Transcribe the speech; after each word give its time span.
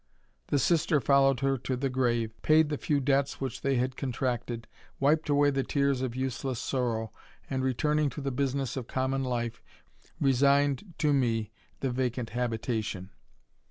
The 0.47 0.57
sister 0.57 0.99
followed 0.99 1.41
her 1.41 1.57
e 1.59 1.75
grave, 1.89 2.31
paid 2.41 2.69
the 2.69 2.79
few 2.79 2.99
debts 2.99 3.39
which 3.39 3.61
they 3.61 3.75
had 3.75 3.95
contracted, 3.95 4.67
i 4.99 5.15
away 5.29 5.51
the 5.51 5.61
tears 5.61 6.01
of 6.01 6.15
useless 6.15 6.57
sorrow, 6.57 7.11
and, 7.51 7.63
returning 7.63 8.09
to 8.09 8.31
business 8.31 8.75
of 8.75 8.87
common 8.87 9.23
life, 9.23 9.61
resigned 10.19 10.95
to 10.97 11.13
me 11.13 11.51
the 11.81 11.91
vacant 11.91 12.35
ation. 12.67 13.11